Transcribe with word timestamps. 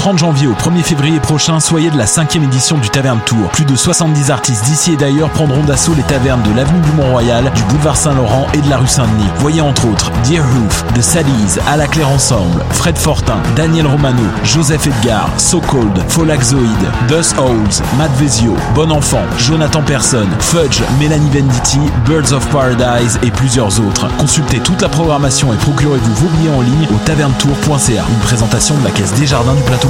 30 0.00 0.16
janvier 0.16 0.46
au 0.46 0.54
1er 0.54 0.82
février 0.82 1.20
prochain, 1.20 1.60
soyez 1.60 1.90
de 1.90 1.98
la 1.98 2.06
cinquième 2.06 2.44
édition 2.44 2.78
du 2.78 2.88
Taverne 2.88 3.20
Tour. 3.26 3.50
Plus 3.52 3.66
de 3.66 3.76
70 3.76 4.30
artistes 4.30 4.64
d'ici 4.64 4.94
et 4.94 4.96
d'ailleurs 4.96 5.28
prendront 5.28 5.62
d'assaut 5.62 5.92
les 5.94 6.02
tavernes 6.04 6.40
de 6.42 6.56
l'avenue 6.56 6.80
du 6.80 6.92
Mont-Royal, 6.92 7.52
du 7.54 7.62
boulevard 7.64 7.98
Saint-Laurent 7.98 8.46
et 8.54 8.62
de 8.62 8.70
la 8.70 8.78
rue 8.78 8.86
Saint-Denis. 8.86 9.28
Voyez 9.40 9.60
entre 9.60 9.86
autres 9.86 10.10
Dear 10.24 10.42
Hoof, 10.42 10.86
The 10.94 11.02
Sallies, 11.02 11.58
À 11.70 11.76
la 11.76 11.86
Claire 11.86 12.08
Ensemble, 12.08 12.64
Fred 12.70 12.96
Fortin, 12.96 13.36
Daniel 13.56 13.88
Romano, 13.88 14.22
Joseph 14.42 14.86
Edgar, 14.86 15.28
So 15.36 15.60
Cold, 15.60 16.02
Folaxoid, 16.08 16.80
Dust 17.06 17.36
Holes, 17.38 17.82
Matt 17.98 18.10
Vezio, 18.12 18.56
Bon 18.74 18.90
Enfant, 18.90 19.26
Jonathan 19.36 19.82
Person, 19.82 20.28
Fudge, 20.38 20.80
Mélanie 20.98 21.28
Venditti, 21.28 21.80
Birds 22.06 22.32
of 22.32 22.48
Paradise 22.48 23.20
et 23.22 23.30
plusieurs 23.30 23.78
autres. 23.80 24.08
Consultez 24.16 24.60
toute 24.60 24.80
la 24.80 24.88
programmation 24.88 25.52
et 25.52 25.58
procurez-vous 25.58 26.14
vos 26.14 26.28
billets 26.38 26.56
en 26.56 26.62
ligne 26.62 26.88
au 26.90 26.98
tavernetour.ca. 27.04 28.04
Une 28.08 28.20
présentation 28.20 28.78
de 28.78 28.84
la 28.84 28.90
Caisse 28.92 29.12
des 29.12 29.26
Jardins 29.26 29.52
du 29.52 29.62
Plateau 29.62 29.89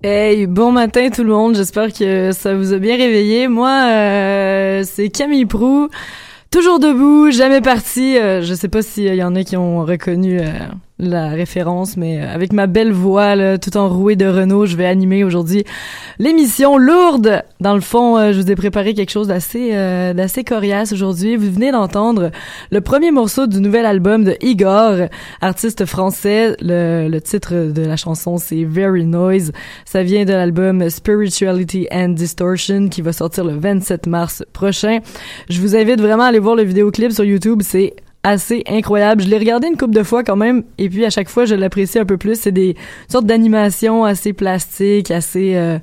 Hey, 0.00 0.46
bon 0.46 0.70
matin 0.70 1.10
tout 1.10 1.24
le 1.24 1.30
monde. 1.30 1.56
J'espère 1.56 1.92
que 1.92 2.30
ça 2.30 2.54
vous 2.54 2.72
a 2.72 2.78
bien 2.78 2.96
réveillé. 2.96 3.48
Moi, 3.48 3.68
euh, 3.68 4.84
c'est 4.84 5.08
Camille 5.08 5.44
Prou. 5.44 5.88
Toujours 6.52 6.78
debout, 6.78 7.32
jamais 7.32 7.60
parti. 7.60 8.16
Euh, 8.16 8.40
je 8.42 8.54
sais 8.54 8.68
pas 8.68 8.80
s'il 8.80 9.12
y 9.12 9.24
en 9.24 9.34
a 9.34 9.42
qui 9.42 9.56
ont 9.56 9.84
reconnu 9.84 10.38
euh, 10.40 10.52
la 10.98 11.28
référence, 11.28 11.96
mais 11.96 12.20
euh, 12.20 12.34
avec 12.34 12.52
ma 12.52 12.66
belle 12.66 12.92
voix, 12.92 13.36
là, 13.36 13.56
tout 13.58 13.76
enrouée 13.76 14.16
de 14.16 14.26
Renault, 14.26 14.66
je 14.66 14.76
vais 14.76 14.86
animer 14.86 15.22
aujourd'hui 15.22 15.64
l'émission 16.18 16.76
lourde. 16.76 17.42
Dans 17.60 17.74
le 17.74 17.80
fond, 17.80 18.18
euh, 18.18 18.32
je 18.32 18.40
vous 18.40 18.50
ai 18.50 18.56
préparé 18.56 18.94
quelque 18.94 19.10
chose 19.10 19.28
d'assez 19.28 19.70
euh, 19.72 20.12
d'assez 20.12 20.42
coriace 20.42 20.92
aujourd'hui. 20.92 21.36
Vous 21.36 21.50
venez 21.52 21.70
d'entendre 21.70 22.30
le 22.70 22.80
premier 22.80 23.12
morceau 23.12 23.46
du 23.46 23.60
nouvel 23.60 23.86
album 23.86 24.24
de 24.24 24.36
Igor, 24.40 25.08
artiste 25.40 25.86
français. 25.86 26.56
Le, 26.60 27.08
le 27.08 27.20
titre 27.20 27.72
de 27.72 27.82
la 27.82 27.96
chanson, 27.96 28.36
c'est 28.36 28.64
Very 28.64 29.04
Noise. 29.04 29.52
Ça 29.84 30.02
vient 30.02 30.24
de 30.24 30.32
l'album 30.32 30.90
Spirituality 30.90 31.86
and 31.92 32.10
Distortion 32.10 32.88
qui 32.88 33.02
va 33.02 33.12
sortir 33.12 33.44
le 33.44 33.56
27 33.56 34.08
mars 34.08 34.44
prochain. 34.52 34.98
Je 35.48 35.60
vous 35.60 35.76
invite 35.76 36.00
vraiment 36.00 36.24
à 36.24 36.28
aller 36.28 36.38
voir 36.40 36.56
le 36.56 36.64
vidéoclip 36.64 37.12
sur 37.12 37.24
YouTube. 37.24 37.60
C'est 37.62 37.94
assez 38.28 38.62
incroyable. 38.68 39.22
Je 39.22 39.28
l'ai 39.28 39.38
regardé 39.38 39.68
une 39.68 39.76
couple 39.76 39.94
de 39.94 40.02
fois 40.02 40.22
quand 40.22 40.36
même, 40.36 40.64
et 40.78 40.88
puis 40.88 41.04
à 41.04 41.10
chaque 41.10 41.28
fois, 41.28 41.44
je 41.44 41.54
l'apprécie 41.54 41.98
un 41.98 42.04
peu 42.04 42.16
plus. 42.16 42.38
C'est 42.38 42.52
des 42.52 42.76
sortes 43.08 43.26
d'animations 43.26 44.04
assez 44.04 44.32
plastiques, 44.32 45.10
assez 45.10 45.56
euh, 45.56 45.78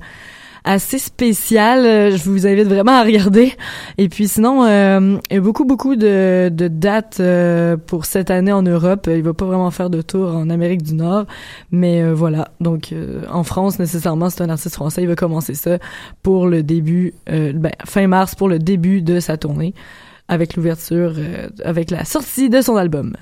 assez 0.66 0.98
spéciales. 0.98 2.16
Je 2.16 2.22
vous 2.24 2.46
invite 2.46 2.66
vraiment 2.66 2.92
à 2.92 3.04
regarder. 3.04 3.52
Et 3.96 4.08
puis 4.08 4.28
sinon, 4.28 4.64
euh, 4.64 5.16
il 5.30 5.34
y 5.34 5.38
a 5.38 5.40
beaucoup 5.40 5.64
beaucoup 5.64 5.96
de, 5.96 6.50
de 6.52 6.68
dates 6.68 7.18
euh, 7.20 7.76
pour 7.76 8.04
cette 8.04 8.30
année 8.30 8.52
en 8.52 8.62
Europe. 8.62 9.08
Il 9.10 9.22
va 9.22 9.32
pas 9.32 9.46
vraiment 9.46 9.70
faire 9.70 9.88
de 9.88 10.02
tour 10.02 10.34
en 10.34 10.50
Amérique 10.50 10.82
du 10.82 10.94
Nord, 10.94 11.24
mais 11.70 12.02
euh, 12.02 12.12
voilà. 12.12 12.48
Donc 12.60 12.92
en 13.30 13.44
France, 13.44 13.78
nécessairement, 13.78 14.28
c'est 14.28 14.42
un 14.42 14.50
artiste 14.50 14.74
français. 14.74 15.02
Il 15.02 15.08
va 15.08 15.14
commencer 15.14 15.54
ça 15.54 15.78
pour 16.22 16.48
le 16.48 16.62
début, 16.62 17.14
ben, 17.26 17.70
fin 17.84 18.06
mars 18.08 18.34
pour 18.34 18.48
le 18.48 18.58
début 18.58 19.02
de 19.02 19.20
sa 19.20 19.36
tournée. 19.36 19.72
Avec 20.28 20.56
l'ouverture, 20.56 21.14
euh, 21.16 21.48
avec 21.64 21.90
la 21.90 22.04
sortie 22.04 22.50
de 22.50 22.60
son 22.60 22.76
album. 22.76 23.14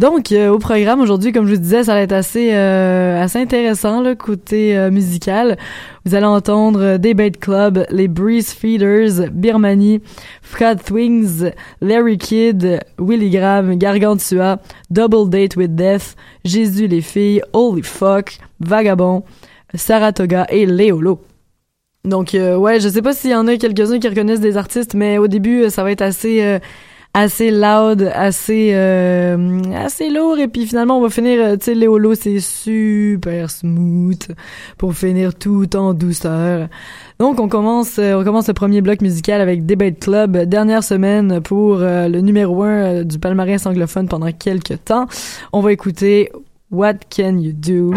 Donc, 0.00 0.32
euh, 0.32 0.48
au 0.48 0.58
programme 0.58 1.00
aujourd'hui, 1.00 1.30
comme 1.30 1.46
je 1.46 1.52
vous 1.52 1.60
disais, 1.60 1.84
ça 1.84 1.92
va 1.92 2.00
être 2.00 2.12
assez 2.12 2.54
euh, 2.54 3.22
assez 3.22 3.38
intéressant, 3.38 4.00
le 4.00 4.14
côté 4.14 4.74
euh, 4.74 4.90
musical. 4.90 5.58
Vous 6.06 6.14
allez 6.14 6.24
entendre 6.24 6.96
Debate 6.96 7.36
Club, 7.38 7.84
les 7.90 8.08
Breeze 8.08 8.50
Feeders, 8.50 9.28
Birmanie, 9.30 10.00
Fred 10.40 10.82
Thwings, 10.82 11.50
Larry 11.82 12.16
Kidd, 12.16 12.80
Willy 12.98 13.28
Graham, 13.28 13.76
Gargantua, 13.76 14.60
Double 14.90 15.28
Date 15.28 15.56
with 15.56 15.74
Death, 15.74 16.16
Jésus 16.46 16.86
les 16.86 17.02
filles, 17.02 17.42
Holy 17.52 17.82
Fuck, 17.82 18.38
Vagabond, 18.60 19.24
Saratoga 19.74 20.46
et 20.48 20.64
Léolo. 20.64 21.20
Donc, 22.04 22.30
ouais, 22.34 22.80
je 22.80 22.88
sais 22.88 23.02
pas 23.02 23.12
s'il 23.12 23.30
y 23.30 23.34
en 23.34 23.46
a 23.46 23.56
quelques-uns 23.56 23.98
qui 23.98 24.08
reconnaissent 24.08 24.40
des 24.40 24.56
artistes, 24.56 24.94
mais 24.94 25.18
au 25.18 25.28
début, 25.28 25.68
ça 25.68 25.82
va 25.82 25.92
être 25.92 26.02
assez 26.02 26.60
assez 27.12 27.50
loud, 27.50 28.08
assez 28.14 28.70
euh, 28.72 29.60
assez 29.74 30.10
lourd 30.10 30.38
et 30.38 30.46
puis 30.46 30.66
finalement 30.66 30.98
on 30.98 31.02
va 31.02 31.10
finir 31.10 31.40
euh, 31.40 31.56
tu 31.56 31.64
sais 31.64 31.74
Léolo 31.74 32.14
c'est 32.14 32.38
super 32.38 33.50
smooth 33.50 34.28
pour 34.78 34.94
finir 34.94 35.34
tout 35.34 35.74
en 35.74 35.92
douceur. 35.92 36.68
Donc 37.18 37.40
on 37.40 37.48
commence 37.48 37.98
euh, 37.98 38.14
on 38.14 38.22
commence 38.22 38.46
le 38.46 38.54
premier 38.54 38.80
bloc 38.80 39.00
musical 39.00 39.40
avec 39.40 39.66
Debate 39.66 39.98
Club, 39.98 40.36
dernière 40.44 40.84
semaine 40.84 41.40
pour 41.40 41.78
le 41.78 42.20
numéro 42.20 42.62
un 42.62 43.02
du 43.02 43.18
palmarès 43.18 43.66
anglophone 43.66 44.06
pendant 44.06 44.30
quelques 44.30 44.84
temps. 44.84 45.06
On 45.52 45.60
va 45.60 45.72
écouter 45.72 46.30
What 46.70 46.94
Can 47.14 47.38
You 47.38 47.52
Do? 47.52 47.92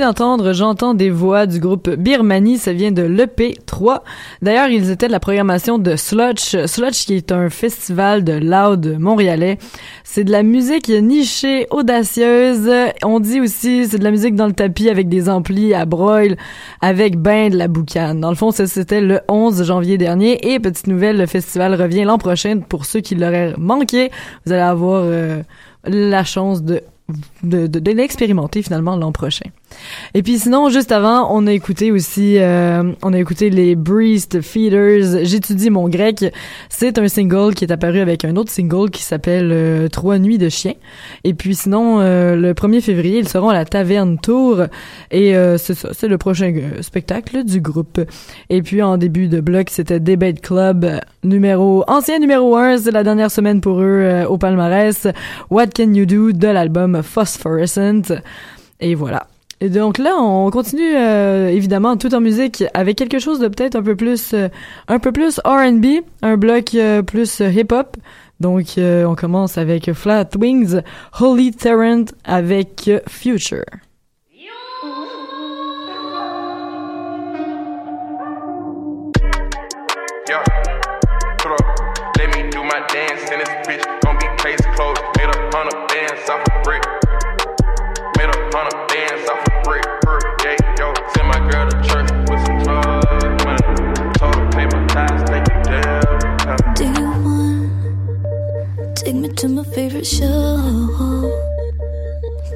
D'entendre 0.00 0.52
J'entends 0.52 0.94
des 0.94 1.10
voix 1.10 1.46
du 1.46 1.60
groupe 1.60 1.90
Birmanie, 1.90 2.58
ça 2.58 2.72
vient 2.72 2.92
de 2.92 3.02
l'EP3. 3.02 4.00
D'ailleurs, 4.42 4.68
ils 4.68 4.90
étaient 4.90 5.06
de 5.06 5.12
la 5.12 5.20
programmation 5.20 5.78
de 5.78 5.96
Sludge, 5.96 6.66
Sludge 6.66 7.04
qui 7.06 7.14
est 7.14 7.32
un 7.32 7.50
festival 7.50 8.24
de 8.24 8.32
loud 8.32 8.96
montréalais. 8.98 9.58
C'est 10.04 10.24
de 10.24 10.32
la 10.32 10.42
musique 10.42 10.88
nichée, 10.88 11.66
audacieuse. 11.70 12.70
On 13.04 13.20
dit 13.20 13.40
aussi 13.40 13.86
c'est 13.86 13.98
de 13.98 14.04
la 14.04 14.10
musique 14.10 14.34
dans 14.34 14.46
le 14.46 14.52
tapis 14.52 14.88
avec 14.88 15.08
des 15.08 15.28
amplis 15.28 15.74
à 15.74 15.84
broil, 15.84 16.36
avec 16.80 17.18
ben 17.18 17.50
de 17.50 17.56
la 17.56 17.68
boucane. 17.68 18.20
Dans 18.20 18.30
le 18.30 18.36
fond, 18.36 18.50
c'était 18.50 19.00
le 19.00 19.20
11 19.28 19.64
janvier 19.64 19.98
dernier. 19.98 20.52
Et 20.52 20.58
petite 20.58 20.86
nouvelle, 20.86 21.18
le 21.18 21.26
festival 21.26 21.74
revient 21.74 22.04
l'an 22.04 22.18
prochain. 22.18 22.60
Pour 22.60 22.86
ceux 22.86 23.00
qui 23.00 23.14
l'auraient 23.14 23.54
manqué, 23.58 24.10
vous 24.44 24.52
allez 24.52 24.62
avoir 24.62 25.02
euh, 25.04 25.42
la 25.84 26.24
chance 26.24 26.62
de, 26.62 26.82
de, 27.42 27.66
de 27.66 27.90
l'expérimenter 27.90 28.62
finalement 28.62 28.96
l'an 28.96 29.12
prochain. 29.12 29.50
Et 30.14 30.22
puis 30.22 30.38
sinon, 30.38 30.68
juste 30.68 30.92
avant, 30.92 31.28
on 31.30 31.46
a 31.46 31.52
écouté 31.52 31.92
aussi, 31.92 32.38
euh, 32.38 32.92
on 33.02 33.12
a 33.12 33.18
écouté 33.18 33.50
les 33.50 33.74
Breezed 33.74 34.40
Feeders. 34.40 35.24
J'étudie 35.24 35.70
mon 35.70 35.88
grec. 35.88 36.24
C'est 36.68 36.98
un 36.98 37.08
single 37.08 37.54
qui 37.54 37.64
est 37.64 37.72
apparu 37.72 38.00
avec 38.00 38.24
un 38.24 38.36
autre 38.36 38.50
single 38.50 38.90
qui 38.90 39.02
s'appelle 39.02 39.50
euh, 39.52 39.88
Trois 39.88 40.18
nuits 40.18 40.38
de 40.38 40.48
chien. 40.48 40.74
Et 41.24 41.34
puis 41.34 41.54
sinon, 41.54 42.00
euh, 42.00 42.36
le 42.36 42.54
1er 42.54 42.80
février, 42.80 43.18
ils 43.18 43.28
seront 43.28 43.48
à 43.48 43.54
la 43.54 43.64
Taverne 43.64 44.18
Tour. 44.18 44.62
Et 45.10 45.34
c'est 45.58 45.74
ça, 45.74 45.90
c'est 45.92 46.08
le 46.08 46.18
prochain 46.18 46.52
spectacle 46.80 47.44
du 47.44 47.60
groupe. 47.60 48.00
Et 48.50 48.62
puis 48.62 48.82
en 48.82 48.96
début 48.96 49.28
de 49.28 49.40
bloc, 49.40 49.70
c'était 49.70 50.00
Debate 50.00 50.40
Club 50.40 51.00
numéro 51.24 51.84
ancien 51.88 52.18
numéro 52.18 52.56
1. 52.56 52.78
C'est 52.78 52.90
la 52.90 53.02
dernière 53.02 53.30
semaine 53.30 53.60
pour 53.60 53.80
eux 53.80 54.24
au 54.28 54.38
palmarès. 54.38 55.08
What 55.50 55.68
Can 55.76 55.92
You 55.92 56.06
Do 56.06 56.32
de 56.32 56.48
l'album 56.48 57.02
Phosphorescent. 57.02 58.20
Et 58.80 58.94
voilà. 58.94 59.26
Et 59.60 59.70
donc 59.70 59.96
là, 59.96 60.16
on 60.18 60.50
continue 60.50 60.94
euh, 60.96 61.48
évidemment 61.48 61.96
tout 61.96 62.14
en 62.14 62.20
musique 62.20 62.64
avec 62.74 62.96
quelque 62.96 63.18
chose 63.18 63.38
de 63.38 63.48
peut-être 63.48 63.76
un 63.76 63.82
peu 63.82 63.96
plus 63.96 64.34
euh, 64.34 64.48
un 64.88 64.98
peu 64.98 65.12
plus 65.12 65.40
R&B, 65.44 66.02
un 66.20 66.36
bloc 66.36 66.74
euh, 66.74 67.02
plus 67.02 67.40
hip-hop. 67.40 67.96
Donc 68.38 68.74
on 68.76 69.14
commence 69.14 69.56
avec 69.56 69.90
Flat 69.94 70.28
Wings, 70.38 70.82
Holy 71.18 71.52
Tyrant 71.52 72.04
avec 72.26 72.90
Future. 73.08 73.64
To 99.06 99.48
my 99.48 99.62
favorite 99.62 100.04
show. 100.04 101.30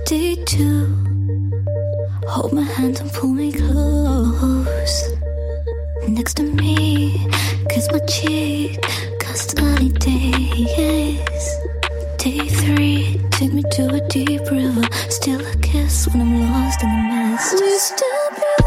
Day 0.05 0.35
two. 0.35 0.87
Hold 2.27 2.53
my 2.53 2.63
hand 2.63 2.99
and 3.01 3.13
pull 3.13 3.29
me 3.31 3.53
close. 3.53 5.11
Next 6.09 6.35
to 6.39 6.43
me, 6.43 7.25
kiss 7.69 7.89
my 7.93 8.01
cheek. 8.01 8.83
Custody 9.21 9.91
days. 9.91 11.47
Day 12.19 12.41
three, 12.49 13.21
take 13.31 13.53
me 13.53 13.63
to 13.71 13.87
a 13.95 14.09
deep 14.09 14.43
river. 14.51 14.83
Still 15.09 15.47
a 15.47 15.57
kiss 15.59 16.09
when 16.09 16.21
I'm 16.21 16.51
lost 16.53 16.83
in 16.83 16.89
the 16.89 17.31
mist. 17.31 17.61
You 17.61 17.79
still 17.79 18.60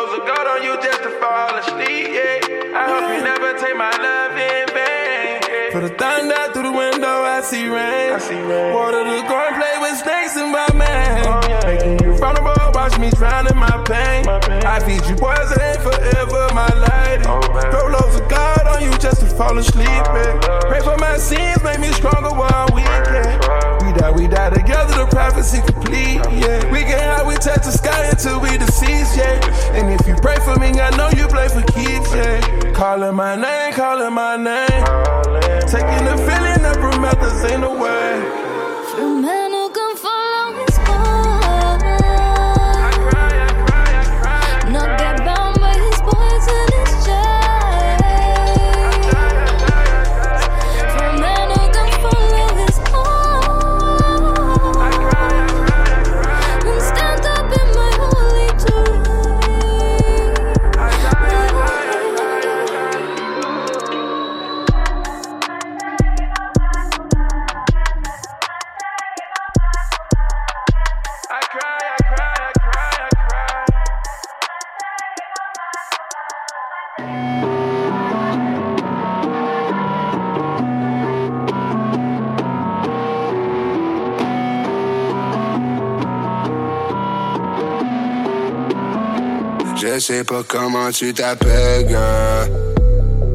rolls 0.00 0.18
of 0.18 0.26
gold 0.26 0.46
on 0.46 0.62
you 0.62 0.74
just 0.82 1.02
to 1.02 1.10
fall 1.20 1.54
asleep. 1.56 2.08
Yeah. 2.08 2.78
I 2.78 2.84
hope 2.88 3.04
you 3.12 3.20
never 3.22 3.52
take 3.58 3.76
my 3.76 3.90
love 3.90 4.32
in 4.32 4.66
vain. 4.72 5.40
Yeah. 5.44 5.72
Put 5.72 5.84
a 5.84 5.92
thunder 5.94 6.52
through 6.52 6.70
the 6.70 6.72
window, 6.72 7.24
I 7.24 7.40
see 7.42 7.66
rain. 7.68 8.12
I 8.12 8.18
see 8.18 8.40
rain. 8.40 8.74
Water 8.74 9.04
the 9.04 9.20
corn, 9.28 9.54
play 9.54 9.76
with 9.80 9.96
snakes 9.98 10.36
in 10.36 10.52
my 10.52 10.68
man. 10.74 11.26
Oh, 11.26 11.40
yeah. 11.48 11.60
Making 11.66 11.98
you 12.04 12.16
vulnerable, 12.16 12.72
watch 12.74 12.98
me 12.98 13.10
drown 13.10 13.46
in 13.46 13.56
my 13.56 13.76
pain. 13.84 14.24
my 14.26 14.38
pain. 14.40 14.64
I 14.64 14.80
feed 14.80 15.04
you 15.06 15.16
poison 15.16 15.74
forever, 15.84 16.48
my 16.54 16.70
lady. 16.72 17.24
Oh, 17.26 17.40
Throw 17.70 17.88
loads 17.90 18.16
of 18.16 18.28
God 18.28 18.66
on 18.66 18.82
you 18.82 18.96
just 18.98 19.20
to 19.20 19.26
fall 19.26 19.56
asleep. 19.58 19.88
Oh, 19.88 20.60
Pray 20.68 20.80
for 20.80 20.96
my 20.98 21.16
sins, 21.18 21.62
make 21.62 21.80
me 21.80 21.88
stronger 21.92 22.30
while 22.30 22.68
we 22.74 22.82
can. 22.82 23.39
Why 24.00 24.10
we 24.10 24.26
die 24.26 24.48
together, 24.48 24.94
the 24.96 25.06
prophecy 25.10 25.60
complete, 25.60 26.24
yeah. 26.32 26.72
We 26.72 26.80
get 26.80 27.00
high, 27.00 27.26
we 27.26 27.34
touch 27.34 27.64
the 27.64 27.70
sky 27.70 28.08
until 28.08 28.40
we 28.40 28.56
deceased, 28.56 29.16
yeah. 29.16 29.76
And 29.76 29.92
if 29.92 30.08
you 30.08 30.14
pray 30.16 30.36
for 30.36 30.56
me, 30.58 30.68
I 30.80 30.88
know 30.96 31.10
you 31.10 31.28
play 31.28 31.48
for 31.48 31.60
keeps, 31.60 32.10
yeah. 32.14 32.72
Calling 32.72 33.14
my 33.14 33.36
name, 33.36 33.74
calling 33.74 34.14
my 34.14 34.36
name. 34.36 34.84
Taking 35.68 36.04
the 36.08 36.16
feeling 36.16 36.62
that 36.64 36.80
no 37.60 37.76
away. 37.76 38.49
Pas 90.30 90.42
comment 90.46 90.90
tu 90.92 91.12
t'appelles, 91.12 91.88
girl. 91.88 92.48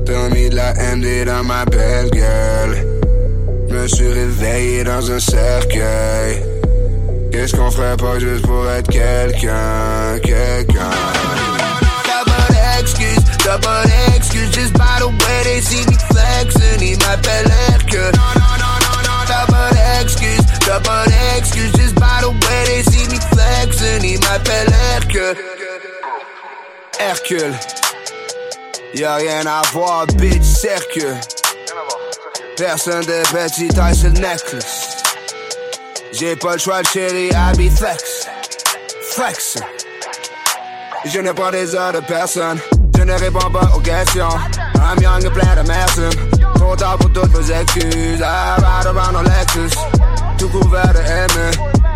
T'as 0.05 0.29
mis 0.33 0.49
de 0.49 0.55
la 0.55 0.73
MD 0.95 1.25
dans 1.25 1.43
ma 1.43 1.65
belle 1.65 2.09
gueule. 2.09 2.87
Me 3.69 3.85
suis 3.85 4.07
réveillé 4.07 4.85
dans 4.85 5.11
un 5.11 5.19
cercueil. 5.19 6.41
Qu'est-ce 7.33 7.53
qu'on 7.53 7.69
ferait 7.69 7.97
pas 7.97 8.17
juste 8.19 8.45
pour 8.47 8.69
être 8.71 8.89
quelqu'un, 8.89 10.19
quelqu'un? 10.23 10.91
T'as 12.05 12.23
pas 12.31 12.53
d'excuse, 12.53 13.23
t'as 13.43 13.57
pas 13.57 13.83
d'excuse. 13.83 14.51
Just 14.53 14.73
by 14.73 14.99
the 14.99 15.07
way 15.07 15.43
they 15.43 15.61
see 15.61 15.85
me 15.87 15.97
flexing, 16.13 16.81
ils 16.81 16.97
m'appellent. 16.99 17.55
T'as 17.91 18.64
Y'a 28.93 29.15
rien 29.15 29.45
à 29.45 29.61
voir, 29.71 30.05
bitch, 30.07 30.43
cercle. 30.43 31.15
Personne 32.57 33.05
de 33.05 33.21
petit 33.31 33.67
taille 33.69 33.95
sur. 33.95 34.11
J'ai 36.11 36.35
pas 36.35 36.53
le 36.53 36.59
choix 36.59 36.81
de 36.81 36.87
chérie, 36.87 37.29
I 37.29 37.57
be 37.57 37.69
flex. 37.69 38.27
Flex. 39.11 39.57
Je 41.05 41.19
ne 41.19 41.31
prends 41.31 41.51
des 41.51 41.75
heures 41.75 41.93
de 41.93 41.99
personne. 42.01 42.59
Je 42.97 43.03
ne 43.03 43.13
réponds 43.13 43.51
pas 43.51 43.69
aux 43.75 43.79
questions. 43.79 44.29
I'm 44.75 45.01
young 45.01 45.25
and 45.25 45.31
plein 45.31 45.55
de 45.55 45.67
merci. 45.67 46.17
Trop 46.55 46.75
tard 46.75 46.97
pour 46.97 47.11
toutes 47.11 47.31
vos 47.31 47.51
excuses. 47.51 48.19
I 48.19 48.55
ride 48.57 48.87
around 48.87 49.15
on 49.15 49.23
Lexus. 49.23 49.77
Tout 50.37 50.49
couvert 50.49 50.93
de 50.93 50.99
M. 50.99 51.27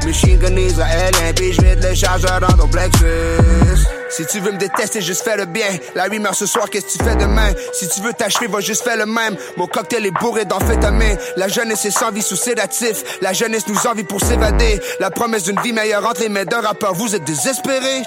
Machine 0.05 0.38
gun 0.38 0.55
israélien, 0.55 1.34
puis 1.36 1.53
je 1.53 1.62
vide 1.62 1.84
les 1.84 1.95
chargeurs 1.95 2.39
dans 2.39 2.58
ton 2.58 2.67
plexus. 2.67 3.98
Si 4.10 4.26
tu 4.26 4.39
veux 4.39 4.52
me 4.52 4.58
détester, 4.58 5.02
juste 5.02 5.24
fais 5.24 5.38
le 5.38 5.45
bien. 5.45 5.67
La 5.95 6.06
rumeur 6.06 6.34
ce 6.34 6.45
soir, 6.45 6.69
qu'est-ce 6.69 6.98
que 6.98 7.04
tu 7.04 7.04
fais 7.04 7.15
demain? 7.15 7.52
Si 7.74 7.88
tu 7.88 8.02
veux 8.02 8.13
t'achever, 8.13 8.48
va 8.48 8.60
juste 8.60 8.84
faire 8.84 8.98
le 8.98 9.06
même. 9.06 9.36
Mon 9.58 9.67
cocktail 9.67 10.06
est 10.06 10.12
bourré 10.12 10.45
d'amphétamine. 10.45 11.17
La 11.38 11.48
jeunesse 11.48 11.86
est 11.86 11.91
sans 11.91 12.12
vie 12.12 12.22
sous 12.22 12.36
sédatif. 12.36 13.04
La 13.22 13.34
jeunesse 13.34 13.67
nous 13.67 13.88
envie 13.88 14.04
pour 14.04 14.22
s'évader. 14.22 14.80
La 15.00 15.12
promesse 15.12 15.43
d'une 15.43 15.60
vie 15.62 15.74
meilleure 15.74 16.06
entre 16.06 16.22
les 16.22 16.30
mains 16.30 16.45
d'un 16.45 16.62
rappeur, 16.62 16.93
vous 16.93 17.15
êtes 17.15 17.24
désespérés. 17.24 18.04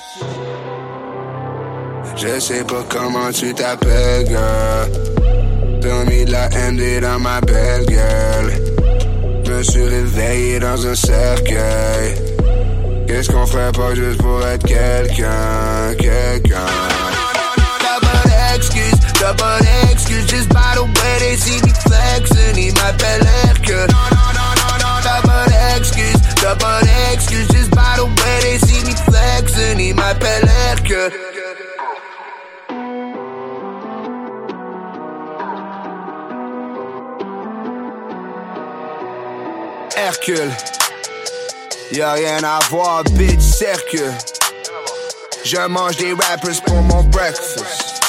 Je 2.17 2.38
sais 2.41 2.65
pas 2.65 2.85
comment 2.88 3.31
tu 3.31 3.55
t'appelles, 3.55 4.27
girl. 4.27 4.91
T'as 5.81 6.05
mis 6.05 6.25
de 6.25 6.33
la 6.33 6.49
MD 6.49 7.01
dans 7.01 7.19
ma 7.19 7.41
belle 7.41 7.87
gueule. 7.87 8.53
Me 9.49 9.62
suis 9.62 9.85
réveillé 9.85 10.59
dans 10.59 10.87
un 10.87 10.95
cercueil. 10.95 12.15
Qu'est-ce 13.07 13.31
qu'on 13.31 13.47
ferait 13.47 13.73
pas 13.73 13.95
juste 13.95 14.21
pour 14.23 14.47
être 14.47 14.65
quelqu'un, 14.67 15.95
quelqu'un? 15.99 16.67
T'as 17.81 18.01
pas 18.01 18.29
d'excuse, 18.29 18.95
t'as 19.19 19.35
pas 19.35 19.59
d'excuse. 19.61 20.27
Just 20.29 20.49
by 20.49 20.75
the 20.75 20.83
way 20.83 21.19
they 21.19 21.37
see 21.37 21.61
me 21.62 21.73
flexing, 21.87 22.57
ils 22.57 22.75
m'appellent 22.75 23.29
Hercule. 23.45 23.88
T'as 25.03 25.21
pas 25.23 25.47
d'excuse, 25.47 26.21
t'as 26.41 26.57
pas 26.57 26.81
d'excuse. 26.83 27.49
Just 27.53 27.71
by 27.71 27.97
the 27.97 28.05
way 28.05 28.41
they 28.43 28.59
see 28.59 28.85
me 28.85 28.95
flexing, 29.11 29.79
ils 29.79 29.95
m'appellent 29.95 30.49
Hercule. 30.71 31.12
Hercule. 39.97 40.51
Y'a 41.92 42.12
rien 42.12 42.42
à 42.42 42.59
voir, 42.70 43.05
bitch, 43.05 43.40
cercle. 43.40 44.11
Je 45.44 45.59
mange 45.68 45.96
des 45.98 46.14
rappers 46.14 46.62
pour 46.64 46.81
mon 46.83 47.02
breakfast. 47.02 48.00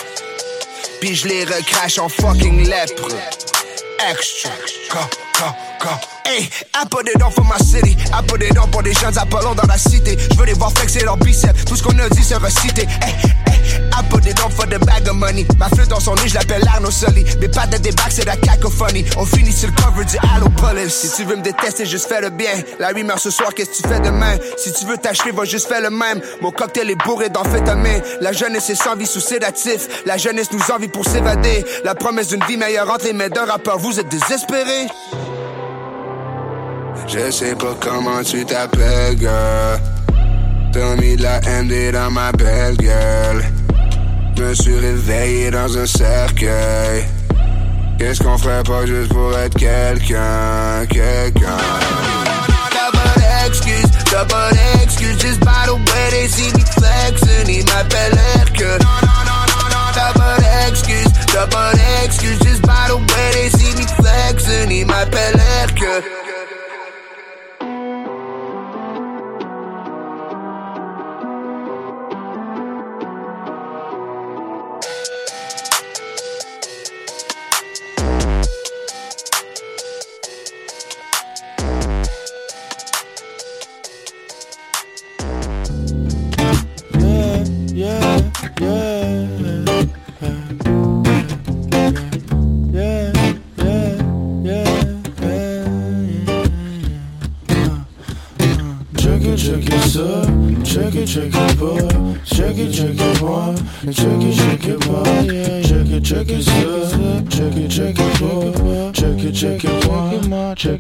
Puis 1.01 1.15
je 1.15 1.27
les 1.27 1.43
recrache 1.43 1.97
en 1.99 2.07
fucking 2.07 2.65
lèpre. 2.65 3.09
Extra. 4.09 4.51
Hey, 6.25 6.49
I 6.73 6.85
put 6.89 7.07
it 7.07 7.21
on 7.21 7.31
for 7.31 7.43
my 7.43 7.57
city. 7.57 7.97
I 8.13 8.21
put 8.25 8.41
it 8.41 8.57
on 8.57 8.67
pour 8.69 8.81
des 8.81 8.93
jeunes 8.93 9.17
Apollons 9.17 9.55
dans 9.55 9.67
la 9.67 9.77
cité. 9.77 10.17
Je 10.31 10.37
veux 10.37 10.45
les 10.45 10.53
voir 10.53 10.71
flexer 10.71 11.03
leurs 11.03 11.17
biceps. 11.17 11.65
Tout 11.65 11.75
ce 11.75 11.83
qu'on 11.83 11.97
a 11.99 12.09
dit 12.09 12.23
sera 12.23 12.49
cité. 12.49 12.83
Hey, 13.01 13.13
hey, 13.47 13.89
I 13.91 14.01
put 14.09 14.25
it 14.25 14.39
on 14.43 14.49
for 14.49 14.65
the 14.65 14.79
bag 14.85 15.07
of 15.07 15.15
money. 15.15 15.45
Ma 15.59 15.67
flûte 15.67 15.89
dans 15.89 15.99
son 15.99 16.15
nez, 16.15 16.29
je 16.29 16.35
l'appelle 16.35 16.63
Arno 16.73 16.89
Sully. 16.89 17.25
Mes 17.41 17.49
pattes 17.49 17.71
de 17.71 17.77
débarque, 17.77 18.13
c'est 18.13 18.25
la 18.25 18.37
cacophonie. 18.37 19.05
On 19.17 19.25
finit 19.25 19.51
sur 19.51 19.69
le 19.69 19.75
cover 19.75 20.05
du 20.05 20.17
Halo. 20.17 20.47
Si 20.87 21.11
tu 21.11 21.23
veux 21.25 21.35
me 21.35 21.41
détester, 21.41 21.85
juste 21.85 22.07
fais 22.07 22.21
le 22.21 22.29
bien. 22.29 22.53
La 22.79 22.89
rumeur 22.89 23.19
ce 23.19 23.29
soir, 23.29 23.53
qu'est-ce 23.53 23.81
que 23.81 23.83
tu 23.83 23.87
fais 23.87 23.99
demain? 23.99 24.37
Si 24.57 24.71
tu 24.71 24.85
veux 24.85 24.97
t'achever, 24.97 25.31
va 25.31 25.43
juste 25.43 25.67
faire 25.67 25.81
le 25.81 25.89
même. 25.89 26.21
Mon 26.41 26.51
cocktail 26.51 26.89
est 26.89 27.03
bourré 27.03 27.29
d'amphétamine. 27.29 28.01
La 28.21 28.31
jeunesse 28.31 28.69
est 28.69 28.81
sans 28.81 28.95
vie 28.95 29.05
sous 29.05 29.19
sédatif. 29.19 30.05
La 30.05 30.17
jeunesse 30.17 30.51
nous 30.51 30.73
envie 30.73 30.87
pour 30.87 31.05
s'évader. 31.05 31.65
La 31.83 31.95
promesse 31.95 32.29
d'une 32.29 32.43
vie 32.45 32.57
meilleure 32.57 32.89
entre 32.89 33.05
les 33.05 33.13
mains 33.13 33.29
d'un 33.29 33.45
rappeur, 33.45 33.77
vous 33.77 33.99
êtes 33.99 34.07
désespérés. 34.07 34.87
Je 37.07 37.31
sais 37.31 37.55
pas 37.55 37.75
comment 37.79 38.23
tu 38.23 38.45
t'appelles, 38.45 39.17
girl. 39.19 39.79
T'as 40.71 40.95
mis 40.95 41.15
de 41.15 41.23
la 41.23 41.39
MD 41.41 41.91
dans 41.91 42.09
ma 42.09 42.31
belle 42.31 42.77
gueule. 42.77 43.43
Me 44.37 44.53
suis 44.53 44.77
réveillé 44.77 45.51
dans 45.51 45.77
un 45.77 45.85
cercueil. 45.85 47.05
Qu'est-ce 47.99 48.23
qu'on 48.23 48.37
ferait 48.37 48.63
pas 48.63 48.85
juste 48.85 49.13
pour 49.13 49.37
être 49.37 49.55
quelqu'un, 49.55 50.85
quelqu'un? 50.89 51.57
T'as 52.71 52.91
pas 52.91 53.19
d'excuse, 53.19 53.91
t'as 54.09 54.25
pas 54.25 54.49
d'excuse. 54.51 55.19
Just 55.19 55.39
by 55.41 55.65
the 55.67 55.73
way 55.73 56.09
they 56.09 56.27
see 56.27 56.51
me 56.53 56.65
flexing, 56.65 57.47
ils 57.47 57.65
m'appellent 57.65 58.19
Hercule. 58.35 58.79
T'as 59.93 60.13
pas 60.13 60.37
d'excuse, 60.37 61.13
t'as 61.31 61.47
pas 61.47 61.71
d'excuse. 61.73 62.39
Just 62.43 62.61
by 62.63 62.87
the 62.87 62.95
way 62.95 63.31
they 63.33 63.49
see 63.51 63.75
me 63.75 63.85
flexing, 64.01 64.71
ils 64.71 64.85
m'appellent 64.85 65.39
Hercule. 65.61 66.03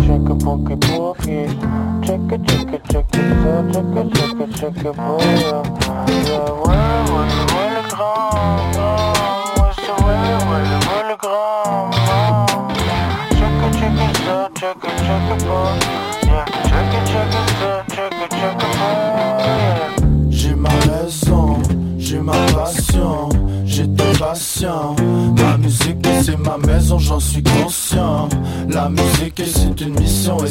Check 0.00 0.30
it, 0.30 0.38
bookie, 0.44 0.76
bookie. 0.76 1.46
Check 2.02 2.32
it, 2.32 2.40
check 2.48 2.72
it, 2.72 2.82
check 2.90 3.06
it, 3.12 3.24
ça, 3.42 3.54
check 3.72 3.96
it, 3.96 4.06
check 4.14 4.40
it, 4.40 4.50
check 4.54 4.76
it, 4.84 4.96
boy. 4.96 5.83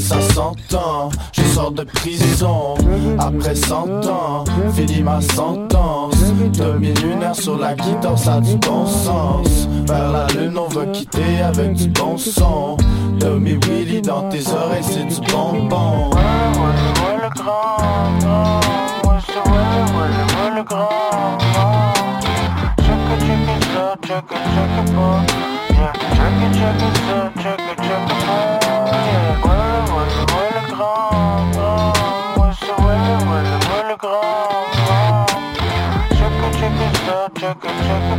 Ça 0.03 0.21
s'entend. 0.21 1.09
Je 1.31 1.41
sors 1.43 1.71
de 1.71 1.83
prison 1.83 2.75
après 3.17 3.55
100 3.55 4.05
ans, 4.07 4.43
fini 4.75 5.01
ma 5.01 5.21
sentence. 5.21 6.15
Demi-lunaire 6.53 7.35
sur 7.35 7.57
la 7.57 7.73
guitare, 7.73 8.17
ça 8.17 8.35
a 8.35 8.41
du 8.41 8.55
bon 8.57 8.85
sens. 8.85 9.67
Vers 9.87 10.11
la 10.11 10.27
lune, 10.27 10.57
on 10.57 10.67
va 10.67 10.85
quitter 10.87 11.41
avec 11.41 11.73
du 11.73 11.87
bon 11.87 12.17
son. 12.17 12.77
Demi 13.19 13.57
Willy 13.67 14.01
dans 14.01 14.29
tes 14.29 14.45
oreilles, 14.49 14.83
c'est 14.83 15.05
du 15.05 15.31
bonbon. 15.31 16.09
Ouais, 16.11 17.17
le 17.21 17.29
grand. 17.29 17.77
Ouais, 19.05 20.51
le 20.55 20.63
grand, 20.63 20.89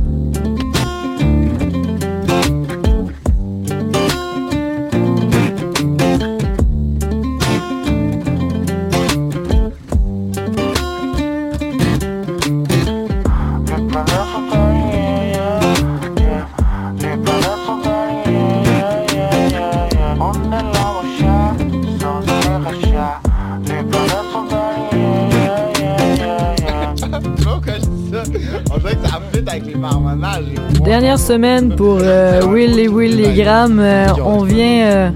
Dernière 30.89 31.19
semaine 31.19 31.77
pour 31.77 31.99
euh, 32.01 32.41
Willy 32.51 32.89
Willy 32.89 33.35
Graham. 33.35 33.79
Euh, 33.79 34.07
on 34.25 34.43
vient, 34.43 34.87
euh, 34.87 35.11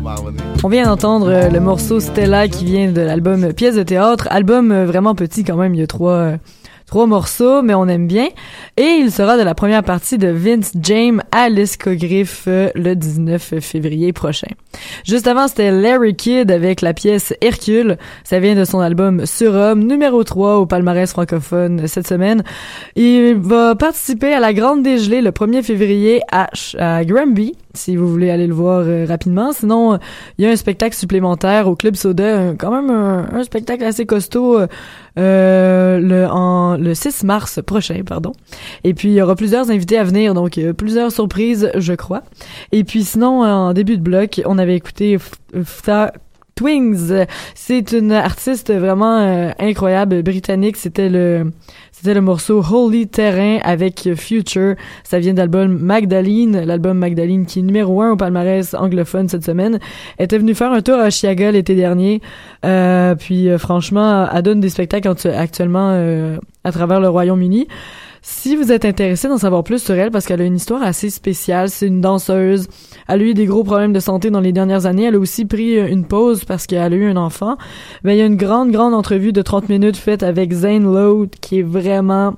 on 0.62 0.68
vient 0.68 0.84
d'entendre 0.84 1.30
euh, 1.30 1.48
le 1.48 1.60
morceau 1.60 1.98
Stella 1.98 2.46
qui 2.46 2.66
vient 2.66 2.92
de 2.92 3.00
l'album 3.00 3.54
Pièce 3.54 3.76
de 3.76 3.82
théâtre. 3.82 4.28
Album 4.30 4.84
vraiment 4.84 5.14
petit 5.14 5.44
quand 5.44 5.56
même. 5.56 5.72
Il 5.72 5.80
y 5.80 5.82
a 5.82 5.86
trois, 5.86 6.32
trois 6.92 7.06
morceaux, 7.06 7.62
mais 7.62 7.72
on 7.72 7.88
aime 7.88 8.06
bien. 8.06 8.28
Et 8.76 8.98
il 9.00 9.10
sera 9.10 9.38
de 9.38 9.42
la 9.42 9.54
première 9.54 9.82
partie 9.82 10.18
de 10.18 10.28
Vince 10.28 10.72
James 10.82 11.22
à 11.32 11.48
l'Escogriffe 11.48 12.44
euh, 12.48 12.68
le 12.74 12.94
19 12.94 13.60
février 13.60 14.12
prochain. 14.12 14.48
Juste 15.06 15.26
avant, 15.26 15.48
c'était 15.48 15.70
Larry 15.70 16.14
Kidd 16.14 16.50
avec 16.50 16.82
la 16.82 16.92
pièce 16.92 17.32
Hercule. 17.40 17.96
Ça 18.24 18.40
vient 18.40 18.54
de 18.54 18.66
son 18.66 18.80
album 18.80 19.24
Surhomme, 19.24 19.84
numéro 19.84 20.22
3 20.22 20.56
au 20.58 20.66
palmarès 20.66 21.10
francophone 21.10 21.86
cette 21.86 22.06
semaine. 22.06 22.42
Il 22.94 23.36
va 23.36 23.74
participer 23.74 24.34
à 24.34 24.40
la 24.40 24.52
Grande 24.52 24.82
Dégelée 24.82 25.22
le 25.22 25.30
1er 25.30 25.62
février 25.62 26.20
à, 26.30 26.50
à 26.78 27.06
Granby, 27.06 27.54
si 27.72 27.96
vous 27.96 28.06
voulez 28.06 28.30
aller 28.30 28.46
le 28.46 28.52
voir 28.52 28.82
euh, 28.86 29.06
rapidement. 29.08 29.52
Sinon, 29.52 29.94
euh, 29.94 29.96
il 30.36 30.44
y 30.44 30.46
a 30.46 30.50
un 30.50 30.56
spectacle 30.56 30.94
supplémentaire 30.94 31.68
au 31.68 31.74
Club 31.74 31.96
Soda, 31.96 32.52
quand 32.58 32.70
même 32.70 32.90
un, 32.90 33.30
un 33.32 33.44
spectacle 33.44 33.82
assez 33.82 34.04
costaud 34.04 34.58
euh, 35.18 35.98
le, 35.98 36.26
en, 36.26 36.76
le 36.76 36.94
6 36.94 37.24
mars 37.24 37.60
prochain, 37.64 38.02
pardon. 38.04 38.32
Et 38.84 38.94
puis, 38.94 39.08
il 39.08 39.14
y 39.14 39.22
aura 39.22 39.36
plusieurs 39.36 39.70
invités 39.70 39.98
à 39.98 40.04
venir, 40.04 40.34
donc 40.34 40.58
euh, 40.58 40.72
plusieurs 40.72 41.12
surprises, 41.12 41.70
je 41.74 41.92
crois. 41.92 42.22
Et 42.72 42.84
puis 42.84 43.04
sinon, 43.04 43.42
en 43.42 43.72
début 43.72 43.96
de 43.96 44.02
bloc, 44.02 44.40
on 44.46 44.58
avait 44.58 44.76
écouté 44.76 45.18
Fta 45.64 46.12
Twings. 46.54 47.26
C'est 47.54 47.92
une 47.92 48.12
artiste 48.12 48.72
vraiment 48.72 49.18
euh, 49.18 49.50
incroyable, 49.58 50.22
britannique. 50.22 50.76
C'était 50.76 51.08
le 51.08 51.50
c'était 52.02 52.14
le 52.14 52.20
morceau 52.20 52.64
Holy 52.68 53.06
Terrain 53.06 53.58
avec 53.62 54.12
Future. 54.16 54.74
Ça 55.04 55.20
vient 55.20 55.34
de 55.34 55.38
l'album 55.38 55.78
Magdalene, 55.78 56.64
l'album 56.64 56.98
Magdalene 56.98 57.46
qui 57.46 57.60
est 57.60 57.62
numéro 57.62 58.02
un 58.02 58.10
au 58.10 58.16
palmarès 58.16 58.74
anglophone 58.74 59.28
cette 59.28 59.44
semaine. 59.44 59.78
Elle 60.18 60.24
était 60.24 60.38
venue 60.38 60.56
faire 60.56 60.72
un 60.72 60.82
tour 60.82 60.96
à 60.96 61.10
Chiaga 61.10 61.52
l'été 61.52 61.76
dernier. 61.76 62.20
Euh, 62.64 63.14
puis 63.14 63.48
euh, 63.48 63.56
franchement, 63.56 64.26
elle 64.34 64.42
donne 64.42 64.58
des 64.58 64.68
spectacles 64.68 65.06
actu- 65.06 65.28
actuellement 65.28 65.90
euh, 65.92 66.38
à 66.64 66.72
travers 66.72 66.98
le 66.98 67.08
Royaume-Uni. 67.08 67.68
Si 68.24 68.54
vous 68.54 68.70
êtes 68.70 68.84
intéressé 68.84 69.26
d'en 69.26 69.36
savoir 69.36 69.64
plus 69.64 69.82
sur 69.82 69.96
elle, 69.96 70.12
parce 70.12 70.26
qu'elle 70.26 70.40
a 70.40 70.44
une 70.44 70.54
histoire 70.54 70.80
assez 70.84 71.10
spéciale, 71.10 71.68
c'est 71.68 71.88
une 71.88 72.00
danseuse. 72.00 72.68
Elle 73.08 73.20
a 73.20 73.24
eu 73.24 73.34
des 73.34 73.46
gros 73.46 73.64
problèmes 73.64 73.92
de 73.92 73.98
santé 73.98 74.30
dans 74.30 74.38
les 74.38 74.52
dernières 74.52 74.86
années. 74.86 75.02
Elle 75.02 75.16
a 75.16 75.18
aussi 75.18 75.44
pris 75.44 75.76
euh, 75.76 75.88
une 75.88 76.04
pause 76.04 76.44
parce 76.44 76.68
qu'elle 76.68 76.92
a 76.92 76.96
eu 76.96 77.10
un 77.10 77.16
enfant. 77.16 77.56
Ben, 78.04 78.12
il 78.12 78.18
y 78.18 78.22
a 78.22 78.26
une 78.26 78.36
grande, 78.36 78.70
grande 78.70 78.94
entrevue 78.94 79.32
de 79.32 79.42
30 79.42 79.68
minutes 79.68 79.96
faite 79.96 80.22
avec 80.22 80.52
Zane 80.52 80.84
Lowe 80.84 81.26
qui 81.40 81.58
est 81.58 81.62
vraiment 81.62 82.36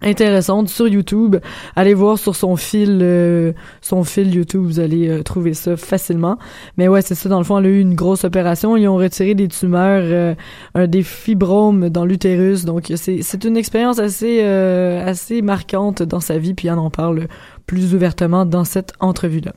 intéressante 0.00 0.68
sur 0.68 0.88
YouTube. 0.88 1.36
Allez 1.76 1.94
voir 1.94 2.18
sur 2.18 2.36
son 2.36 2.56
fil 2.56 3.00
euh, 3.02 3.52
son 3.80 4.04
fil 4.04 4.34
YouTube, 4.34 4.62
vous 4.62 4.80
allez 4.80 5.08
euh, 5.08 5.22
trouver 5.22 5.54
ça 5.54 5.76
facilement. 5.76 6.38
Mais 6.76 6.88
ouais, 6.88 7.02
c'est 7.02 7.14
ça 7.14 7.28
dans 7.28 7.38
le 7.38 7.44
fond, 7.44 7.58
elle 7.58 7.66
a 7.66 7.68
eu 7.68 7.80
une 7.80 7.94
grosse 7.94 8.24
opération, 8.24 8.76
ils 8.76 8.88
ont 8.88 8.96
retiré 8.96 9.34
des 9.34 9.48
tumeurs 9.48 10.36
euh, 10.76 10.86
des 10.86 11.02
fibromes 11.02 11.88
dans 11.88 12.04
l'utérus. 12.04 12.64
Donc 12.64 12.92
c'est 12.96 13.22
c'est 13.22 13.44
une 13.44 13.56
expérience 13.56 13.98
assez 13.98 14.40
euh, 14.42 15.04
assez 15.04 15.42
marquante 15.42 16.02
dans 16.02 16.20
sa 16.20 16.38
vie 16.38 16.54
puis 16.54 16.68
elle 16.68 16.78
en 16.78 16.90
parle 16.90 17.28
plus 17.66 17.94
ouvertement 17.94 18.46
dans 18.46 18.64
cette 18.64 18.92
entrevue 19.00 19.40
là. 19.40 19.52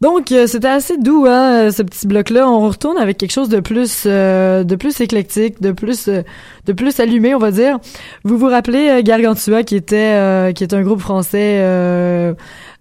Donc 0.00 0.30
euh, 0.30 0.46
c'était 0.46 0.68
assez 0.68 0.96
doux 0.96 1.26
hein, 1.26 1.66
euh, 1.66 1.70
ce 1.72 1.82
petit 1.82 2.06
bloc 2.06 2.30
là. 2.30 2.48
On 2.48 2.68
retourne 2.68 2.98
avec 2.98 3.18
quelque 3.18 3.32
chose 3.32 3.48
de 3.48 3.58
plus 3.58 4.04
euh, 4.06 4.62
de 4.62 4.76
plus 4.76 5.00
éclectique, 5.00 5.60
de 5.60 5.72
plus 5.72 6.06
euh, 6.06 6.22
de 6.66 6.72
plus 6.72 7.00
allumé, 7.00 7.34
on 7.34 7.38
va 7.38 7.50
dire. 7.50 7.78
Vous 8.22 8.38
vous 8.38 8.46
rappelez 8.46 8.88
euh, 8.90 9.02
Gargantua 9.02 9.64
qui 9.64 9.74
était 9.74 10.52
qui 10.54 10.62
est 10.62 10.72
un 10.72 10.82
groupe 10.82 11.00
français 11.00 11.64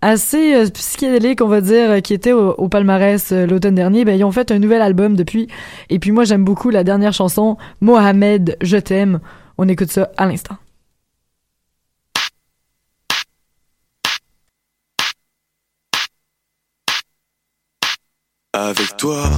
assez 0.04 0.70
psychédélique, 0.72 1.42
on 1.42 1.48
va 1.48 1.62
dire, 1.62 2.04
qui 2.04 2.14
était 2.14 2.34
au, 2.34 2.52
au 2.52 2.70
palmarès 2.70 3.32
l'automne 3.32 3.74
dernier. 3.74 4.06
Ben 4.06 4.16
ils 4.16 4.24
ont 4.24 4.32
fait 4.32 4.52
un 4.52 4.60
nouvel 4.60 4.84
album 4.84 5.16
depuis. 5.16 5.48
Et 5.90 5.98
puis 5.98 6.12
moi 6.12 6.24
j'aime 6.24 6.44
beaucoup 6.44 6.70
la 6.70 6.84
dernière 6.84 7.14
chanson 7.14 7.58
Mohamed, 7.82 8.58
je 8.62 8.78
t'aime. 8.78 9.20
On 9.58 9.68
écoute 9.68 9.90
ça 9.90 10.12
à 10.18 10.28
l'instant. 10.28 10.58
Avec 18.60 18.98
toi, 18.98 19.30